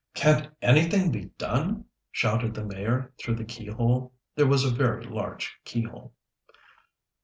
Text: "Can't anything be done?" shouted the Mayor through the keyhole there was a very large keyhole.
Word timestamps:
"Can't 0.15 0.49
anything 0.63 1.11
be 1.11 1.25
done?" 1.37 1.85
shouted 2.11 2.55
the 2.55 2.65
Mayor 2.65 3.13
through 3.19 3.35
the 3.35 3.45
keyhole 3.45 4.13
there 4.33 4.47
was 4.47 4.63
a 4.65 4.71
very 4.73 5.03
large 5.03 5.55
keyhole. 5.63 6.11